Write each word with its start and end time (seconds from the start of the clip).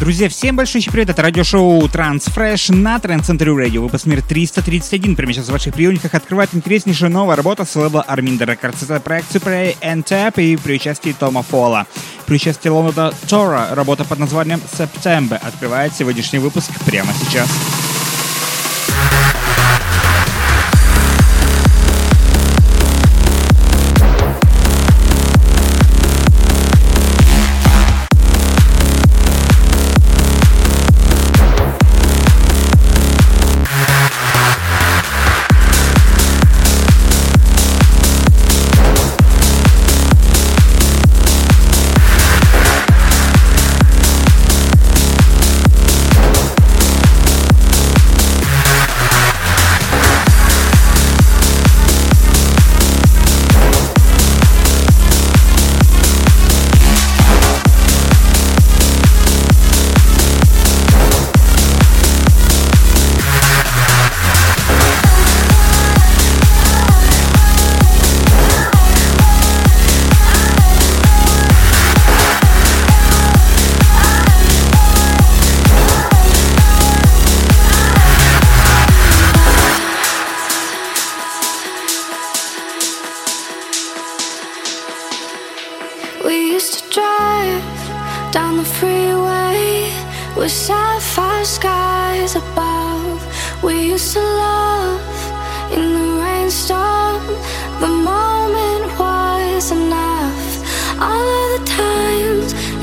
Друзья, 0.00 0.30
всем 0.30 0.56
большой 0.56 0.80
привет, 0.90 1.10
это 1.10 1.20
радиошоу 1.20 1.86
Transfresh 1.86 2.74
на 2.74 2.98
Трансцентре 2.98 3.54
Радио, 3.54 3.82
выпуск 3.82 4.06
номер 4.06 4.22
331. 4.22 5.14
Прямо 5.14 5.34
сейчас 5.34 5.48
в 5.48 5.52
ваших 5.52 5.74
приемниках 5.74 6.14
открывает 6.14 6.54
интереснейшая 6.54 7.10
новая 7.10 7.36
работа 7.36 7.66
с 7.66 7.76
лейбла 7.76 8.06
Arminder 8.08 8.46
Records. 8.46 8.82
Это 8.82 8.98
проект 8.98 9.30
Super 9.30 9.76
and 9.82 10.02
Tap 10.04 10.42
и 10.42 10.56
при 10.56 10.76
участии 10.76 11.12
Тома 11.12 11.42
Фола. 11.42 11.86
При 12.24 12.36
участии 12.36 12.70
Лондона 12.70 13.12
Тора 13.28 13.68
работа 13.72 14.04
под 14.04 14.20
названием 14.20 14.62
September 14.72 15.36
открывает 15.36 15.92
сегодняшний 15.94 16.38
выпуск 16.38 16.70
прямо 16.86 17.12
сейчас. 17.12 17.50
Следующая 17.50 17.89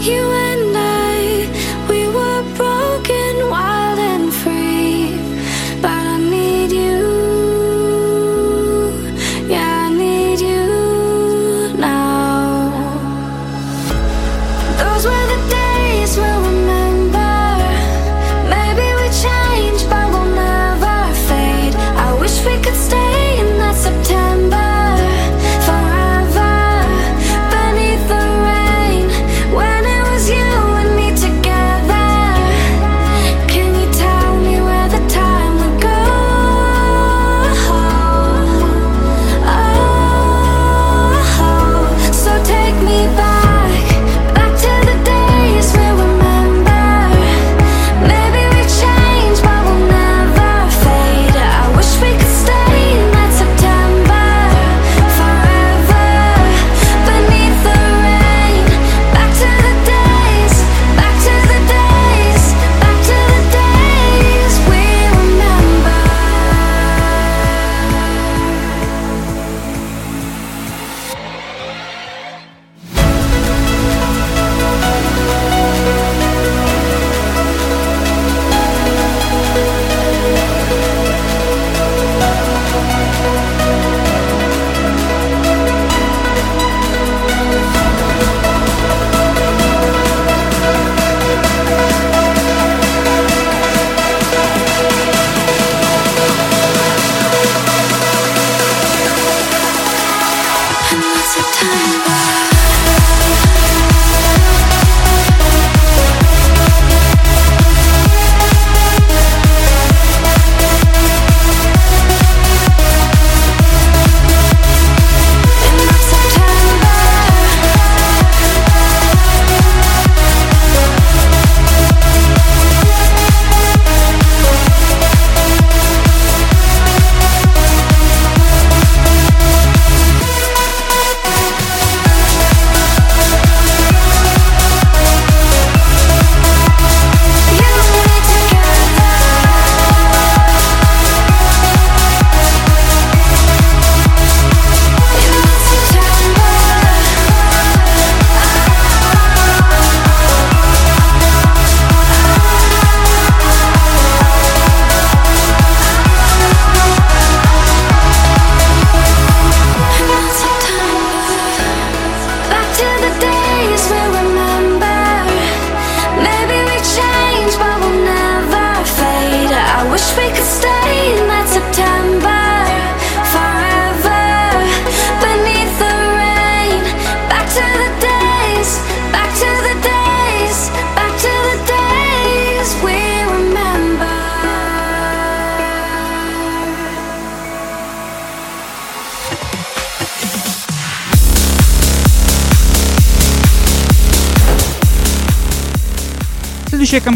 you 0.07 0.36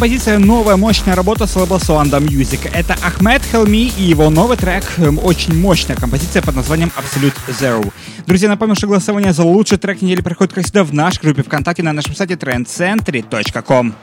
композиция— 0.02 0.40
новая 0.40 0.78
мощная 0.78 1.16
работа 1.16 1.46
с 1.46 1.56
лейбла 1.56 1.78
Soanda 1.78 2.20
Music. 2.20 2.68
Это 2.74 2.96
Ахмед 3.04 3.44
Хелми 3.44 3.92
и 4.00 4.02
его 4.02 4.32
новый 4.32 4.58
трек, 4.58 4.84
эм, 4.98 5.20
очень 5.24 5.54
мощная 5.54 5.96
композиция 5.96 6.42
под 6.42 6.56
названием 6.56 6.92
Absolute 6.98 7.36
Zero. 7.50 7.94
Друзья, 8.26 8.50
напомню, 8.50 8.74
что 8.74 8.88
голосование 8.88 9.32
за 9.32 9.44
лучший 9.44 9.78
трек 9.78 10.02
недели 10.02 10.22
проходит, 10.22 10.54
как 10.54 10.64
всегда, 10.64 10.84
в 10.84 10.92
нашей 10.92 11.22
группе 11.22 11.44
ВКонтакте 11.44 11.84
на 11.84 11.94
нашем 11.94 12.16
сайте 12.16 12.34
trendcentry.com. 12.34 13.94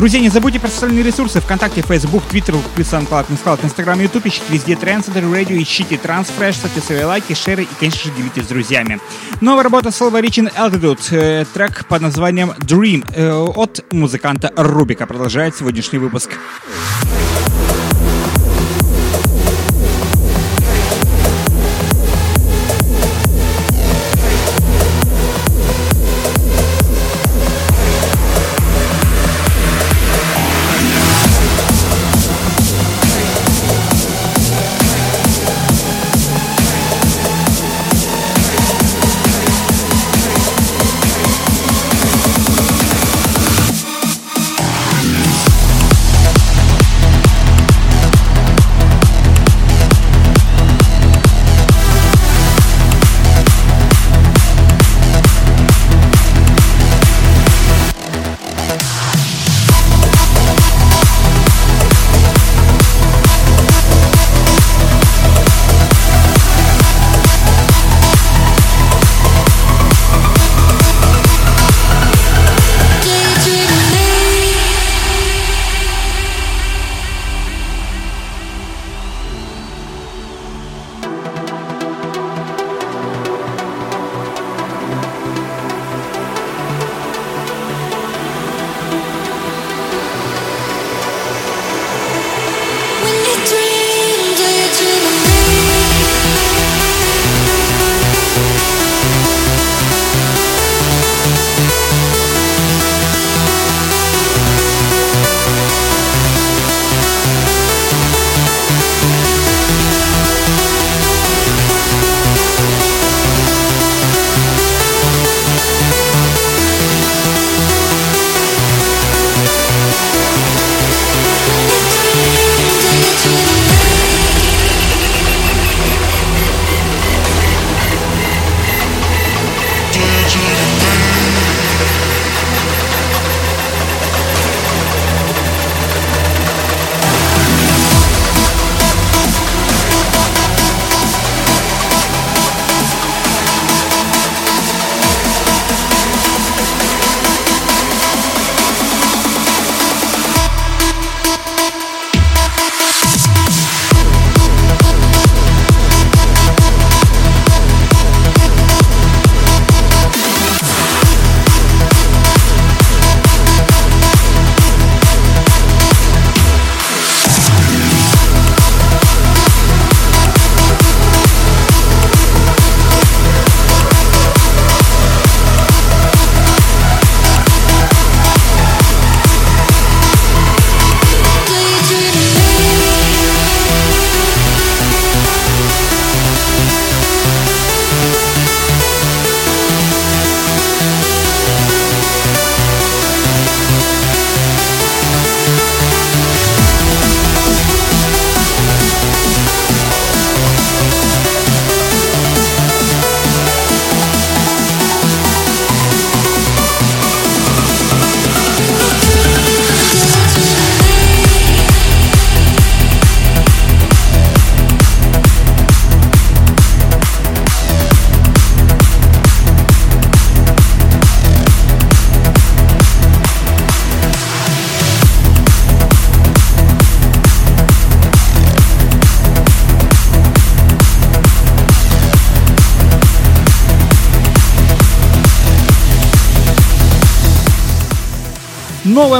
Друзья, 0.00 0.18
не 0.18 0.30
забудьте 0.30 0.58
про 0.58 0.68
социальные 0.68 1.02
ресурсы 1.02 1.42
ВКонтакте, 1.42 1.82
Facebook, 1.82 2.22
Twitter, 2.32 2.56
SoundCloud, 2.74 3.26
SoundCloud, 3.28 3.60
Instagram, 3.66 4.00
YouTube, 4.00 4.28
ищите 4.28 4.46
везде 4.48 4.72
Trendsetter 4.72 5.30
Radio, 5.30 5.62
ищите 5.62 5.96
Transfresh, 5.96 6.54
ставьте 6.54 6.80
свои 6.80 7.04
лайки, 7.04 7.34
шеры 7.34 7.64
и, 7.64 7.68
конечно 7.78 8.08
же, 8.08 8.16
делитесь 8.16 8.44
с 8.44 8.46
друзьями. 8.46 8.98
Новая 9.42 9.62
работа 9.62 9.90
слова 9.90 10.22
Reaching 10.22 10.50
Altitude, 10.56 11.02
э, 11.10 11.44
трек 11.52 11.84
под 11.84 12.00
названием 12.00 12.52
Dream 12.60 13.04
э, 13.14 13.30
от 13.30 13.84
музыканта 13.92 14.50
Рубика 14.56 15.06
продолжает 15.06 15.54
сегодняшний 15.54 15.98
выпуск. 15.98 16.30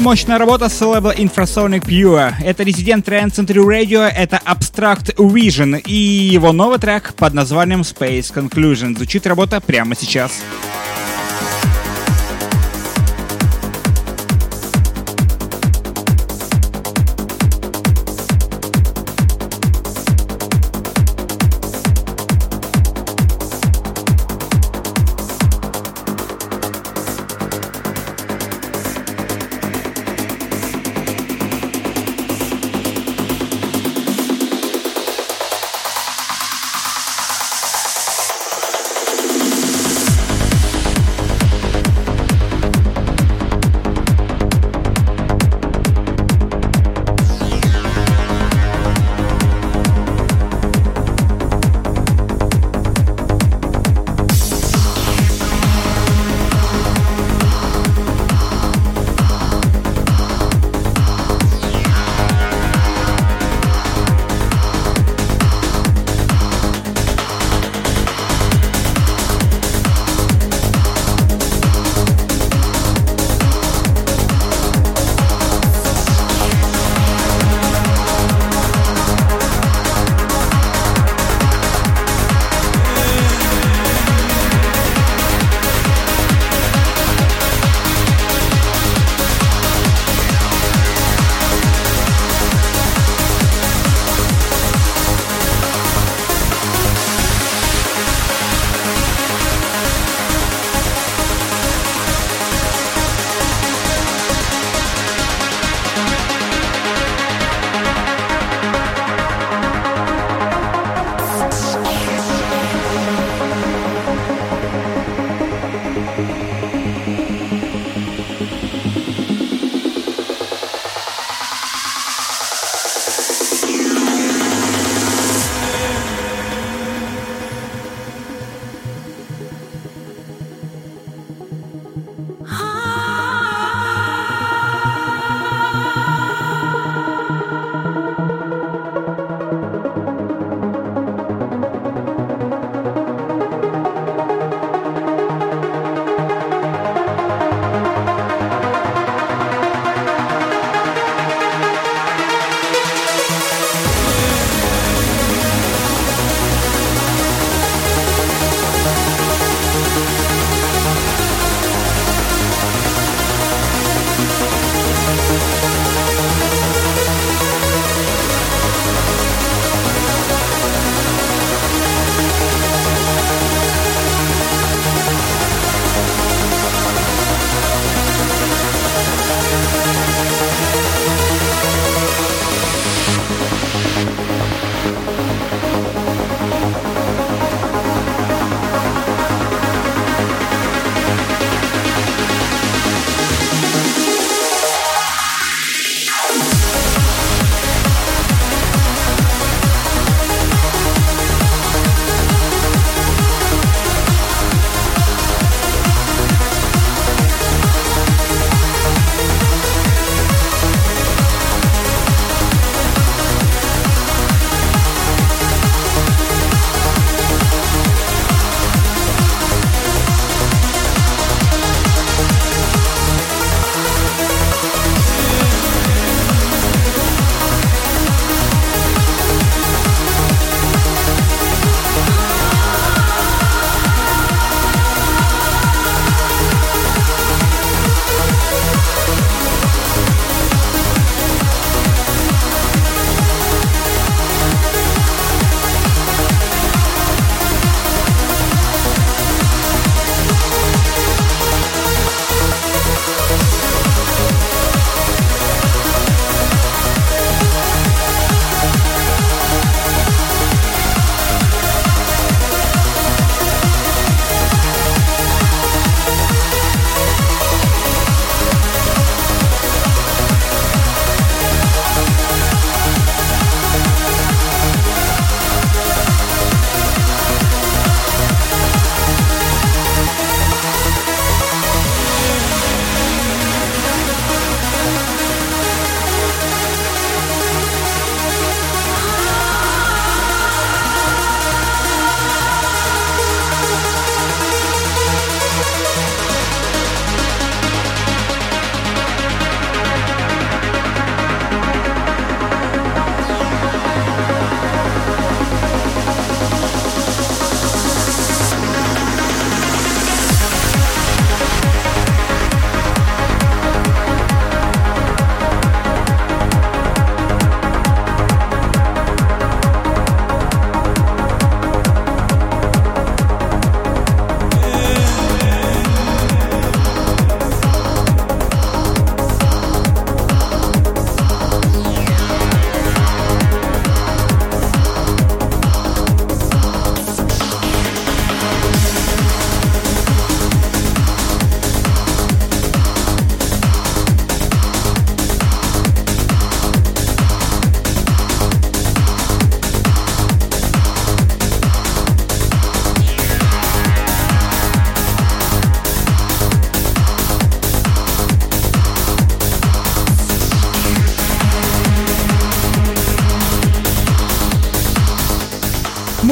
Новая 0.00 0.12
мощная 0.12 0.38
работа 0.38 0.70
с 0.70 0.80
лейбла 0.80 1.14
Infrasonic 1.14 1.84
Pure. 1.84 2.32
Это 2.42 2.62
резидент 2.62 3.06
Trend 3.06 3.32
Century 3.34 3.62
Radio, 3.62 4.00
это 4.00 4.40
Abstract 4.46 5.16
Vision 5.16 5.78
и 5.78 5.92
его 5.92 6.52
новый 6.52 6.78
трек 6.78 7.12
под 7.12 7.34
названием 7.34 7.82
Space 7.82 8.32
Conclusion. 8.32 8.96
Звучит 8.96 9.26
работа 9.26 9.60
прямо 9.60 9.94
сейчас. 9.94 10.32
Сейчас. 10.32 10.69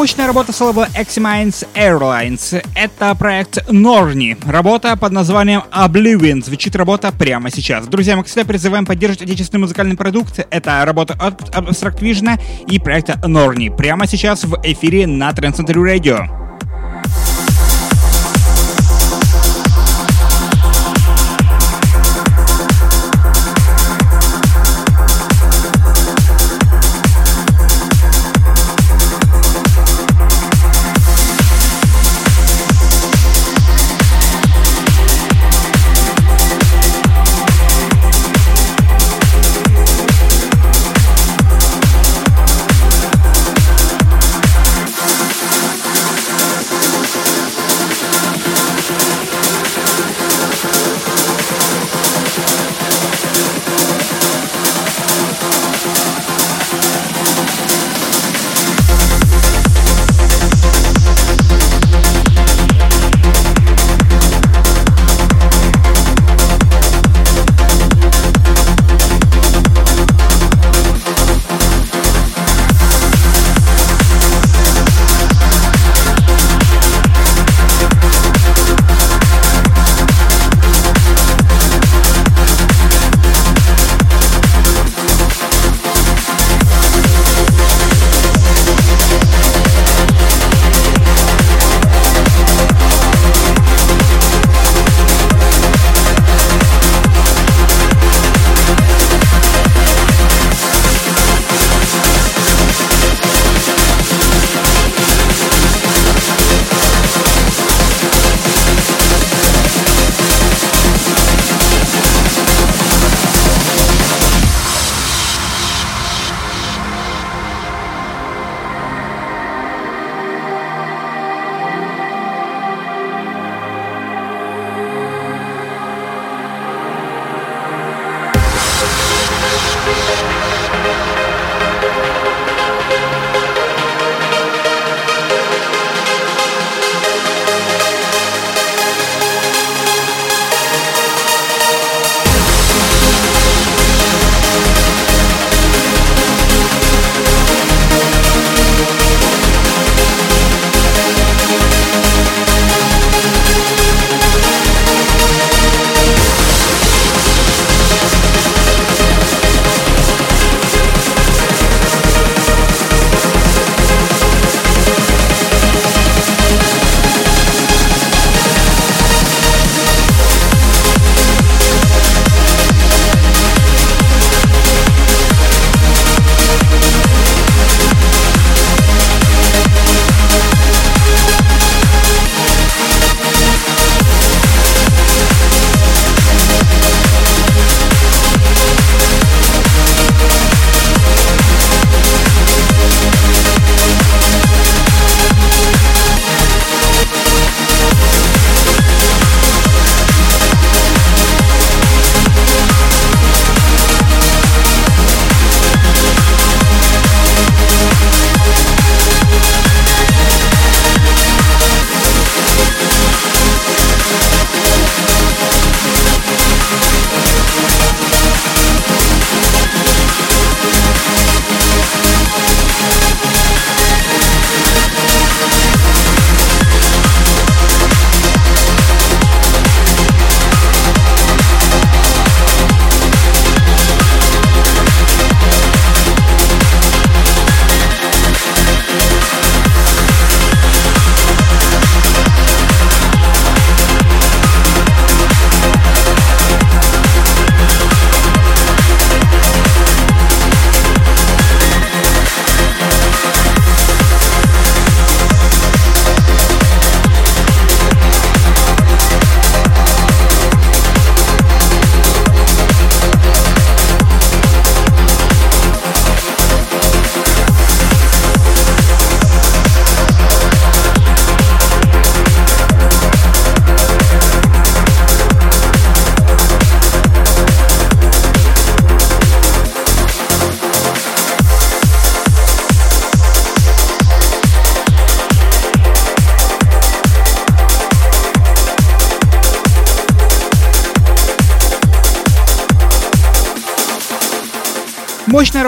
Мощная 0.09 0.27
работа 0.27 0.53
с 0.55 0.61
лейбла 0.63 0.89
Eximines 0.95 1.67
Airlines. 1.75 2.65
Это 2.75 3.15
проект 3.15 3.59
Norni. 3.69 4.39
Работа 4.51 4.97
под 4.97 5.13
названием 5.13 5.65
Oblivion. 5.71 6.43
Звучит 6.43 6.75
работа 6.77 7.13
прямо 7.13 7.51
сейчас. 7.51 7.87
Друзья, 7.87 8.17
мы, 8.17 8.25
всегда, 8.25 8.47
призываем 8.47 8.87
поддерживать 8.87 9.29
отечественный 9.29 9.61
музыкальный 9.61 9.97
продукт. 9.99 10.41
Это 10.51 10.83
работа 10.87 11.13
от 11.13 11.43
Abstract 11.55 11.99
Vision 11.99 12.41
и 12.67 12.79
проекта 12.79 13.21
Norni. 13.23 13.77
Прямо 13.77 14.07
сейчас 14.07 14.45
в 14.45 14.59
эфире 14.63 15.07
на 15.07 15.29
Transcentury 15.29 15.99
Radio. 15.99 16.48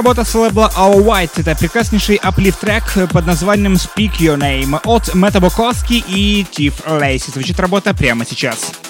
Работа 0.01 0.25
с 0.25 0.35
лейбла 0.35 0.73
Our 0.79 1.05
White. 1.05 1.43
Это 1.43 1.55
прекраснейший 1.55 2.17
аплифт-трек 2.17 3.11
под 3.13 3.27
названием 3.27 3.75
Speak 3.75 4.13
Your 4.19 4.39
Name 4.39 4.81
от 4.85 5.15
Мэтта 5.15 5.41
Буковски 5.41 6.03
и 6.09 6.47
Тиф 6.51 6.81
Лейси. 6.87 7.31
Звучит 7.31 7.61
работа 7.61 7.93
прямо 7.93 8.25
сейчас. 8.25 8.73
Мощная 8.73 8.90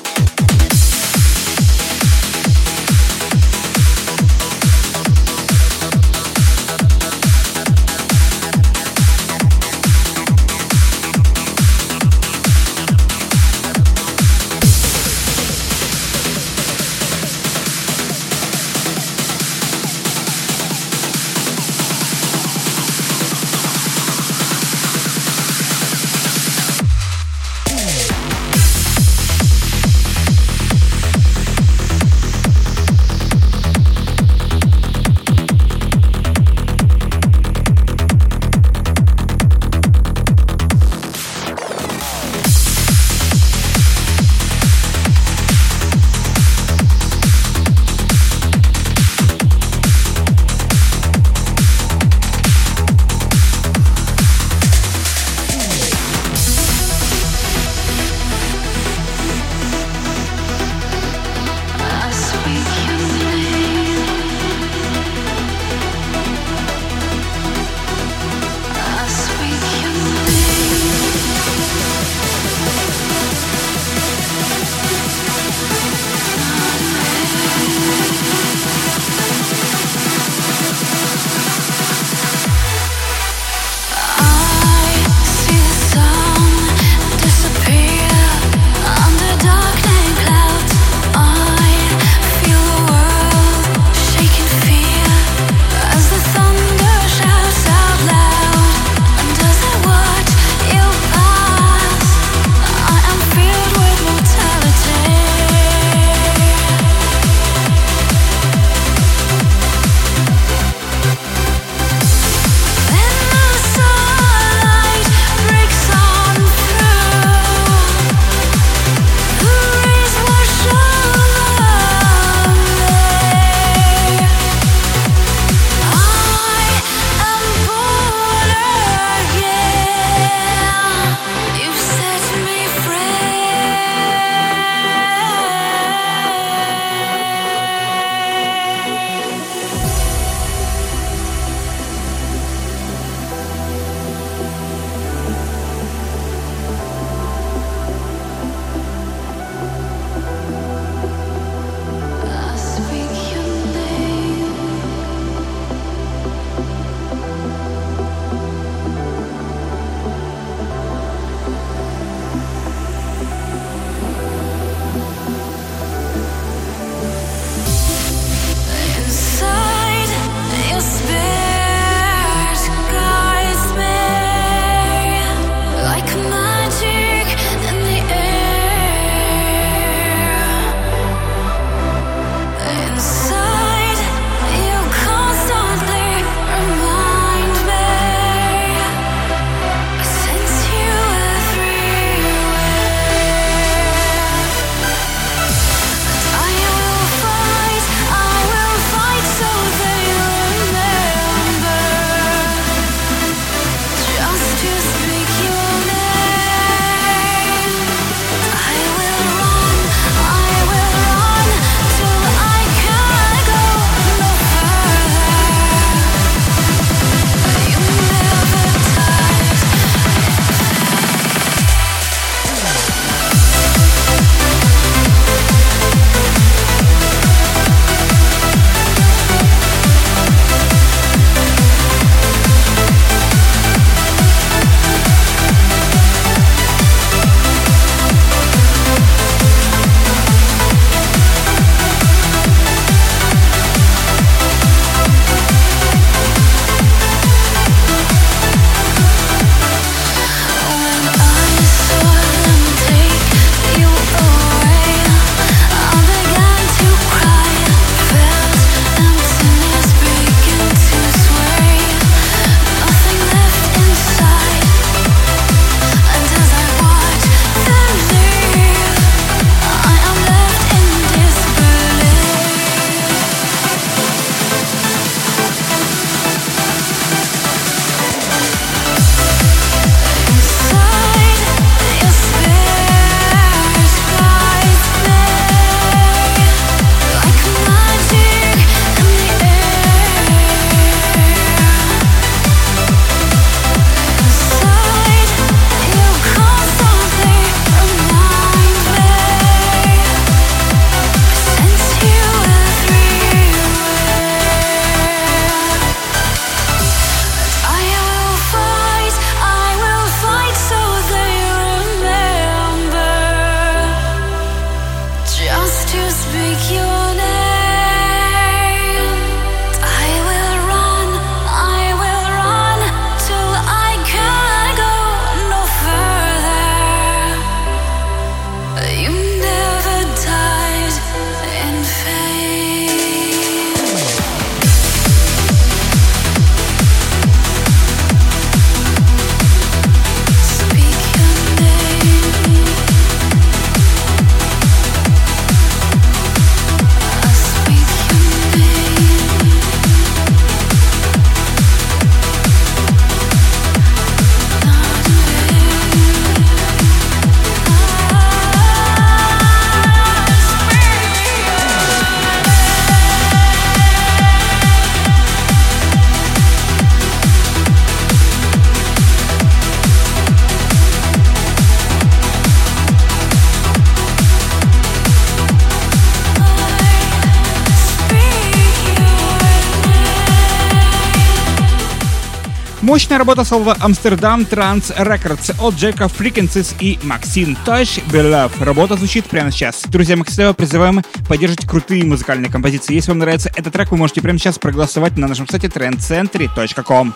работа 383.20 383.44
с 383.44 383.52
Амстердам 383.80 384.46
Транс 384.46 384.90
Records 384.92 385.54
от 385.60 385.74
Джека 385.74 386.04
Frequencies 386.04 386.74
и 386.80 386.98
Максим 387.02 387.54
Touch 387.66 388.02
Beloved. 388.10 388.64
Работа 388.64 388.96
звучит 388.96 389.26
прямо 389.26 389.50
сейчас. 389.50 389.82
Друзья, 389.88 390.16
мы, 390.16 390.24
кстати, 390.24 390.56
призываем 390.56 391.02
поддерживать 391.28 391.68
крутые 391.68 392.02
музыкальные 392.04 392.50
композиции. 392.50 392.94
Если 392.94 393.10
вам 393.10 393.18
нравится 393.18 393.50
этот 393.54 393.74
трек, 393.74 393.90
вы 393.90 393.98
можете 393.98 394.22
прямо 394.22 394.38
сейчас 394.38 394.58
проголосовать 394.58 395.18
на 395.18 395.28
нашем 395.28 395.46
сайте 395.46 395.66
trendcentry.com. 395.66 397.14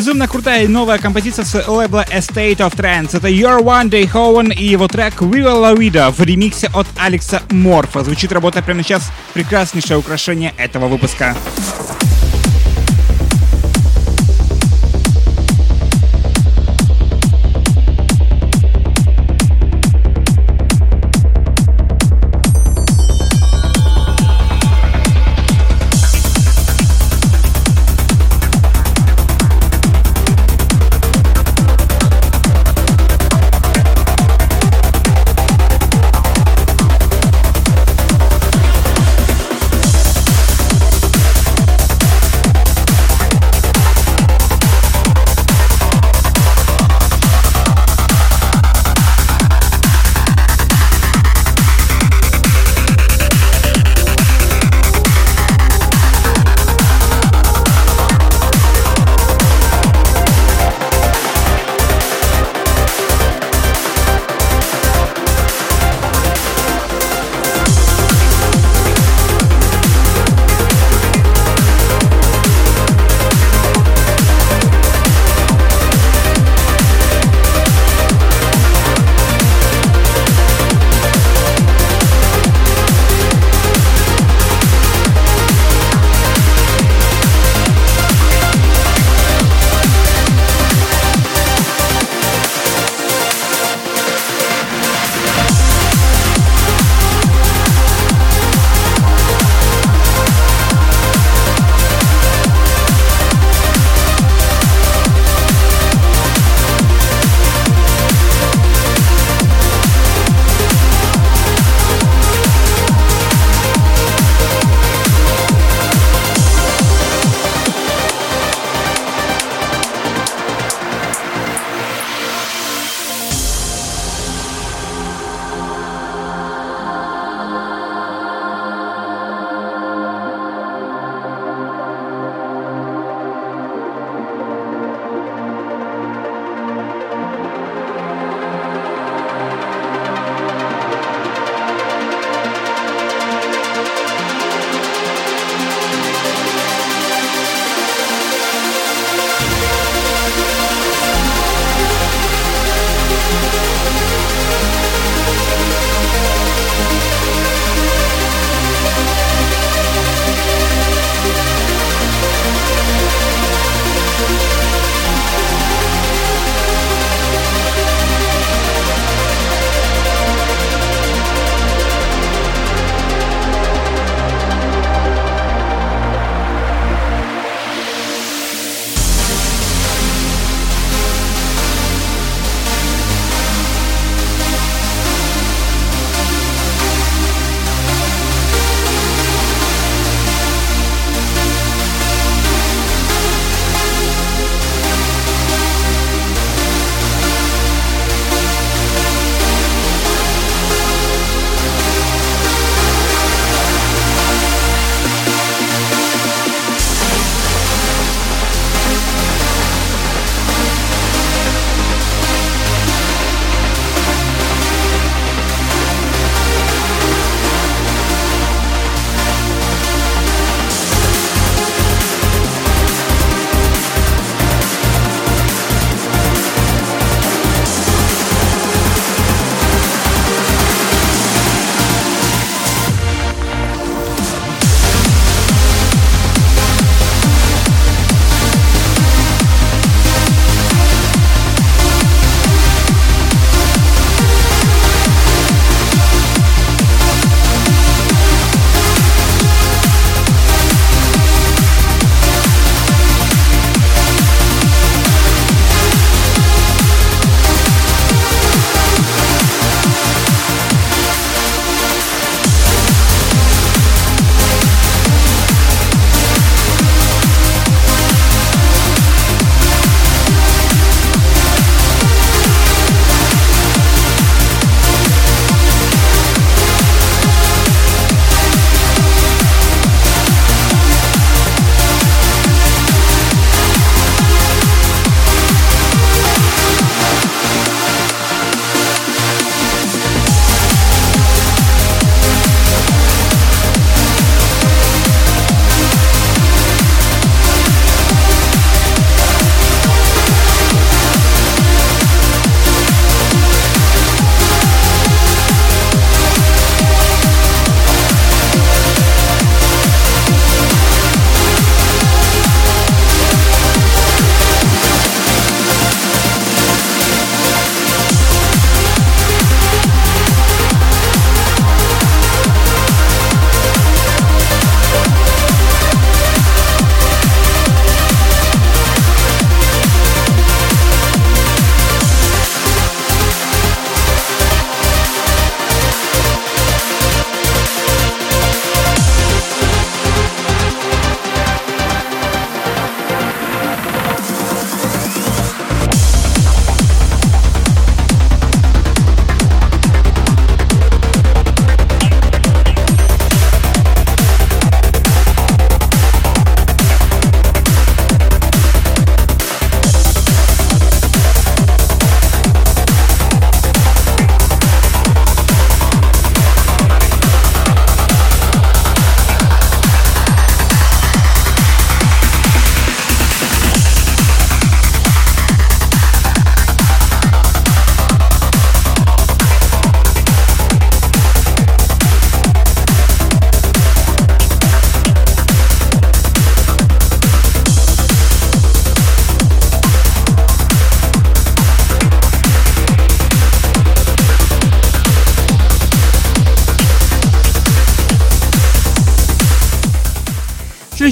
Безумно 0.00 0.26
крутая 0.28 0.66
новая 0.66 0.96
композиция 0.96 1.44
с 1.44 1.68
лейбла 1.68 2.06
Estate 2.10 2.56
of 2.56 2.74
Trance. 2.74 3.18
Это 3.18 3.28
Your 3.28 3.62
One 3.62 3.90
Day 3.90 4.10
Hoven 4.10 4.50
и 4.50 4.64
его 4.64 4.88
трек 4.88 5.20
Viva 5.20 5.52
La 5.52 5.76
Vida 5.76 6.10
в 6.10 6.22
ремиксе 6.22 6.70
от 6.72 6.86
Алекса 6.96 7.42
Морфа. 7.50 8.02
Звучит 8.02 8.32
работа 8.32 8.62
прямо 8.62 8.82
сейчас. 8.82 9.12
Прекраснейшее 9.34 9.98
украшение 9.98 10.54
этого 10.56 10.88
выпуска. 10.88 11.36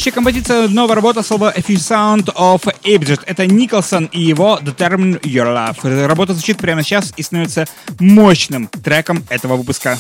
Следующая 0.08 0.24
композиция— 0.24 0.68
новая 0.70 0.94
работа 0.94 1.20
A 1.20 1.22
Few 1.60 1.76
Sound 1.76 2.34
of 2.34 2.62
Ibjet. 2.82 3.20
Это 3.26 3.46
Николсон 3.46 4.06
и 4.06 4.22
его 4.22 4.58
Determine 4.62 5.20
Your 5.20 5.54
Love. 5.54 6.06
Работа 6.06 6.32
звучит 6.32 6.56
прямо 6.56 6.82
сейчас 6.82 7.12
и 7.18 7.22
становится 7.22 7.66
мощным 8.00 8.68
треком 8.68 9.22
этого 9.28 9.56
выпуска. 9.56 9.98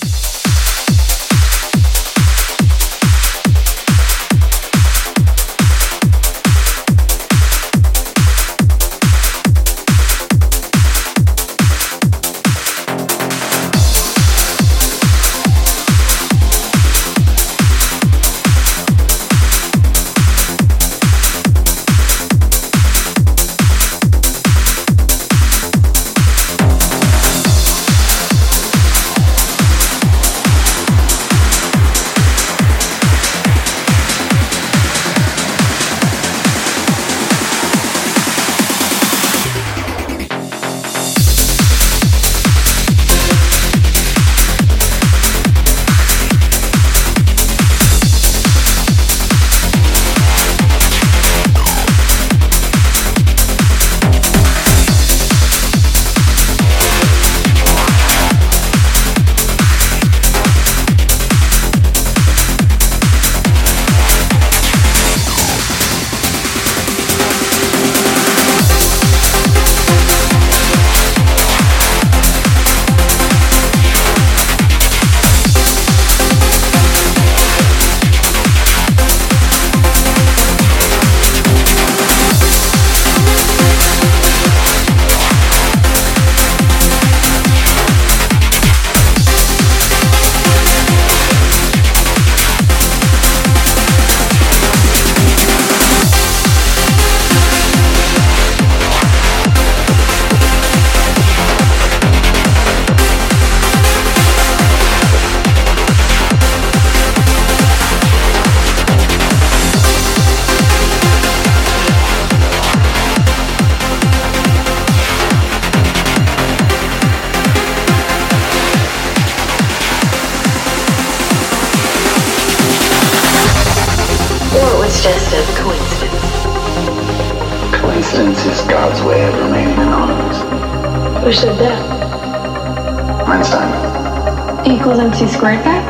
equals 134.70 134.98
MC 134.98 135.26
squared 135.26 135.64
back? 135.64 135.84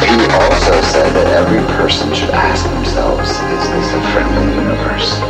He 0.00 0.16
also 0.32 0.80
said 0.82 1.12
that 1.14 1.26
every 1.28 1.60
person 1.76 2.14
should 2.14 2.30
ask 2.30 2.64
themselves, 2.70 3.30
is 3.30 3.70
this 3.70 3.94
a 3.94 4.02
friendly 4.12 4.54
universe? 4.54 5.20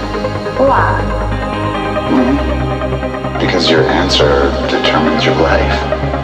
Why? 0.59 1.01
Mm 2.11 2.25
-hmm. 2.25 3.39
Because 3.41 3.71
your 3.71 3.85
answer 3.85 4.51
determines 4.71 5.25
your 5.25 5.37
life. 5.37 6.22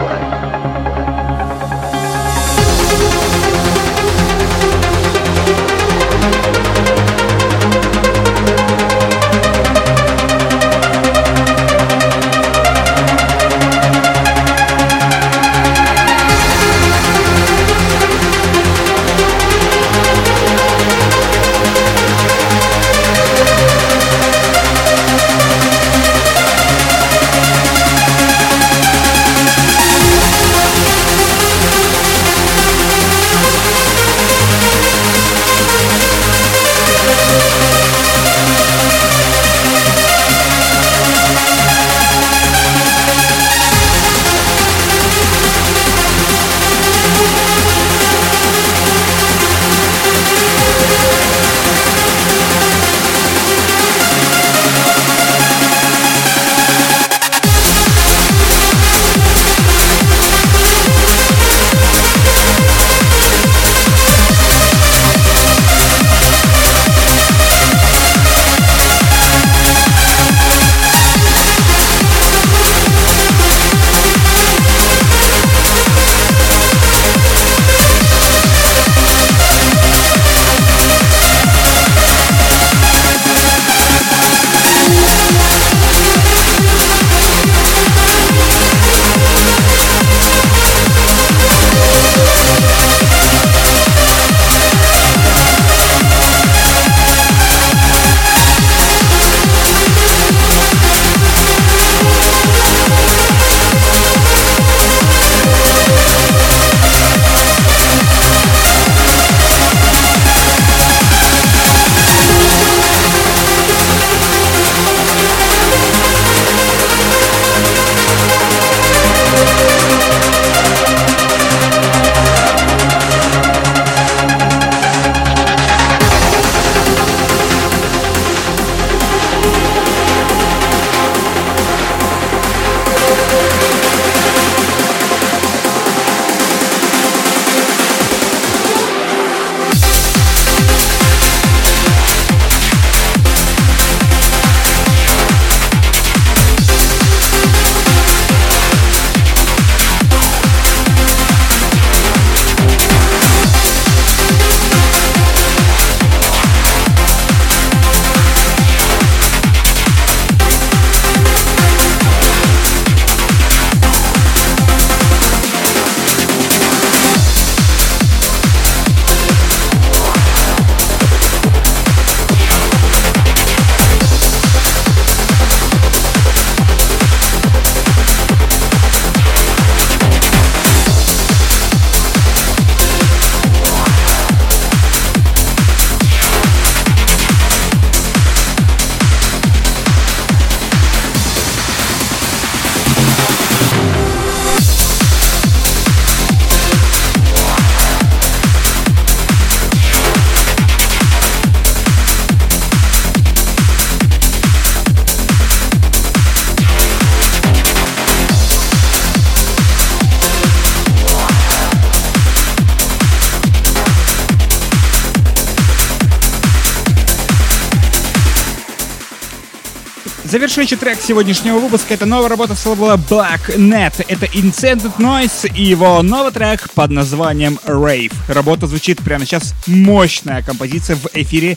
Завершающий 220.31 220.77
трек 220.77 221.01
сегодняшнего 221.01 221.59
выпуска— 221.59 221.95
это 221.95 222.05
новая 222.05 222.29
работа 222.29 222.55
с 222.55 222.67
лейбла 222.67 223.01
Black 223.09 223.57
Net. 223.57 224.05
Это 224.09 224.27
Incended 224.27 224.99
Noise 224.99 225.51
и 225.57 225.63
его 225.63 226.03
новый 226.03 226.33
трек 226.33 226.69
под 226.75 226.91
названием 226.91 227.59
Rave. 227.65 228.13
Работа 228.29 228.67
звучит 228.67 228.99
прямо 228.99 229.25
сейчас 229.25 229.55
мощная 229.67 230.43
композиция 230.43 230.97
в 230.97 231.07
эфире 231.15 231.57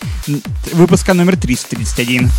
выпуска 0.72 1.13
номер 1.13 1.36
331. 1.36 2.32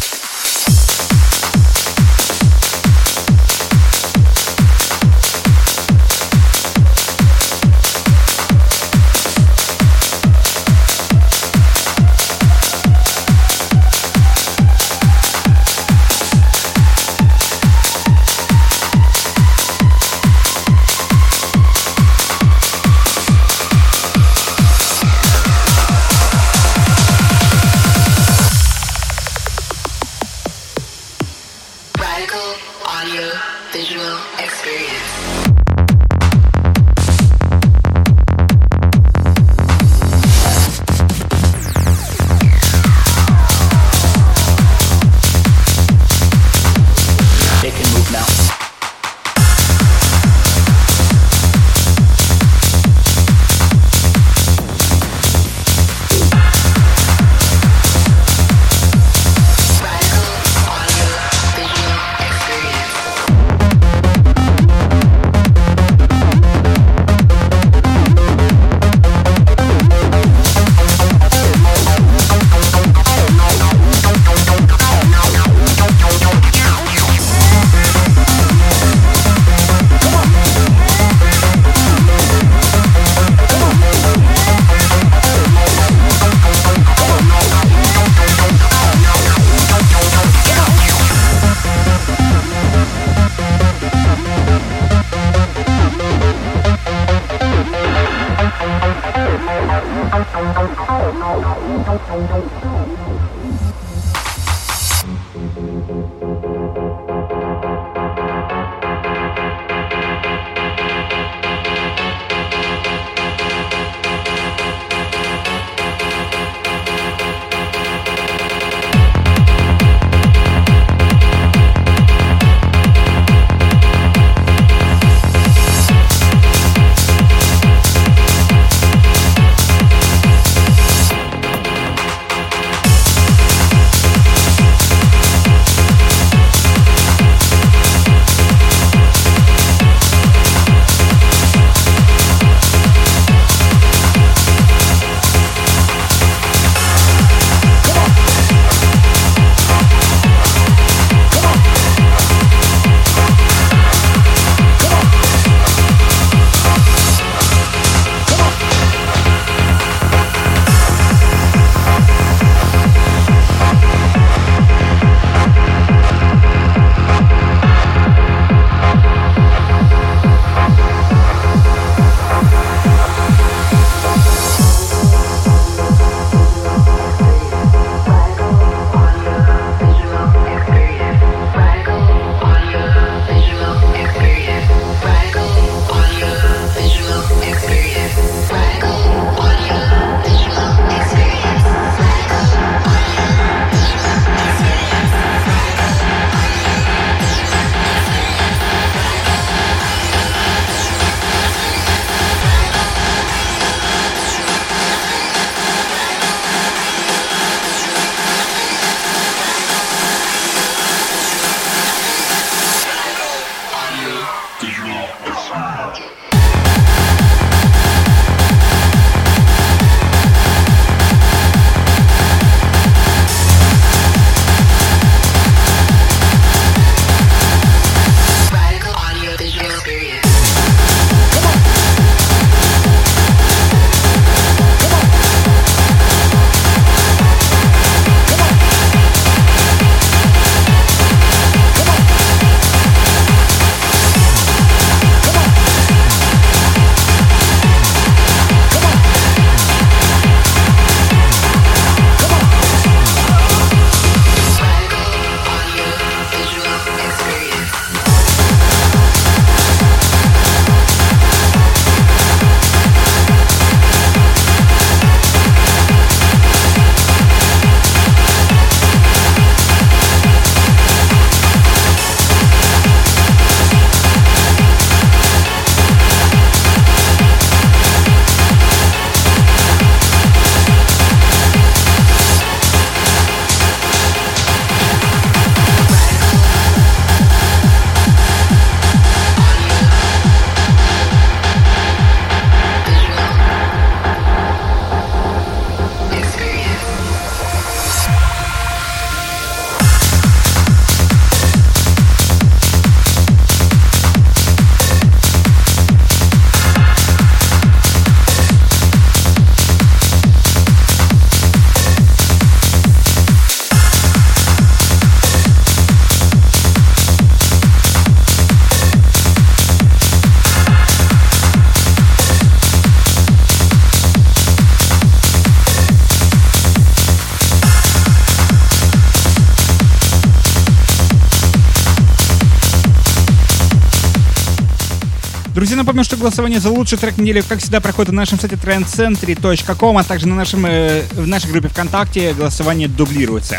Напомню, 335.83 336.05
что 336.05 336.17
голосование 336.17 336.61
за 336.61 336.71
лучший 336.71 336.97
трек 336.97 337.19
недели, 337.19 337.41
как 337.41 337.59
всегда, 337.59 337.81
проходит 337.81 338.13
на 338.13 338.23
нашем 338.23 338.39
сайте 338.39 338.57
trendcentry.com, 338.57 339.99
а 339.99 340.05
также 340.05 340.29
на 340.29 340.35
нашем, 340.37 340.65
э, 340.65 341.03
в 341.13 341.27
нашей 341.27 341.51
группе 341.51 341.69
ВКонтакте. 341.69 342.35
Голосование 342.35 342.89
дублируется. 342.89 343.59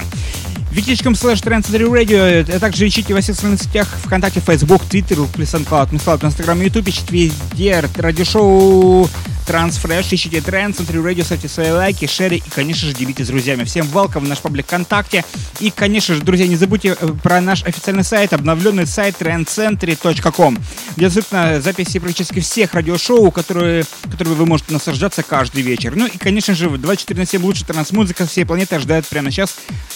Wiki.com 0.72 1.14
slash 1.14 1.44
Radio, 1.44 2.56
а 2.56 2.60
также 2.60 2.88
ищите 2.88 3.14
во 3.14 3.22
всех 3.22 3.36
социальных 3.36 3.62
сетях 3.62 3.88
ВКонтакте, 4.06 4.40
Facebook, 4.40 4.82
Twitter, 4.90 5.28
плюс 5.32 5.54
SoundCloud, 5.54 5.92
SoundCloud, 5.92 6.22
Instagram, 6.22 6.64
YouTube, 6.64 6.88
ищите 6.88 7.12
везде. 7.12 7.84
Радиошоу 7.96 9.08
Transfresh, 9.46 10.08
ищите 10.12 10.42
тренд, 10.42 10.76
Центри 10.76 11.00
Radio, 11.00 11.24
ставьте 11.24 11.48
свои 11.48 11.72
лайки, 11.72 12.08
шери 12.08 12.38
и, 12.38 12.50
конечно 12.50 12.88
же, 12.88 12.94
делитесь 12.94 13.26
с 13.26 13.28
друзьями. 13.30 13.64
Всем 13.64 13.86
welcome 13.88 14.22
в 14.22 14.28
наш 14.28 14.40
паблик 14.40 14.66
ВКонтакте. 14.66 15.24
И, 15.60 15.72
конечно 15.72 16.16
же, 16.16 16.22
друзья, 16.22 16.48
не 16.48 16.56
забудьте 16.56 16.96
э, 17.00 17.08
про 17.22 17.42
наш 17.42 17.64
официальный 17.64 18.04
сайт, 18.04 18.34
обновленный 18.34 18.88
сайт 18.88 19.16
trendcentry.com, 19.20 20.58
где 20.96 21.06
доступны 21.06 21.62
записи 21.62 22.00
практически 22.00 22.40
всех 22.40 22.74
радиошоу, 22.74 23.32
которые, 23.32 23.86
которые 24.10 24.36
вы 24.36 24.46
можете 24.46 24.74
наслаждаться 24.74 25.24
каждый 25.24 25.62
вечер. 25.62 25.96
Ну 25.96 26.08
и, 26.08 26.18
конечно 26.18 26.56
же, 26.56 26.70
24 26.70 27.20
на 27.20 27.26
7 27.26 27.44
лучшая 27.44 27.68
транс-музыка 27.68 28.26
всей 28.26 28.46
планеты 28.46 28.76
ожидает 28.76 29.06
прямо 29.08 29.32
сейчас 29.32 29.56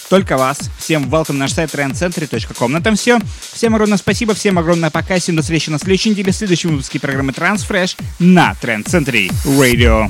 только 0.10 0.38
вас. 0.38 0.60
Всем 0.78 1.06
welcome 1.06 1.34
на 1.34 1.39
наш 1.39 1.54
сайт 1.54 1.74
trendcentry.com. 1.74 2.72
На 2.72 2.78
этом 2.78 2.95
все. 2.95 3.20
Всем 3.54 3.76
огромное 3.76 3.98
спасибо, 3.98 4.34
всем 4.34 4.58
огромное 4.58 4.89
пока. 4.89 5.18
Всем 5.20 5.36
до 5.36 5.41
встречи 5.41 5.70
на 5.70 5.80
следующей 5.80 6.12
неделе 6.12 6.32
в 6.32 6.36
следующем 6.36 6.72
выпуске 6.72 7.00
программы 7.00 7.32
Transfresh 7.32 7.98
на 8.20 8.56
Trend 8.62 8.86
Century 8.86 9.32
Radio. 9.46 10.10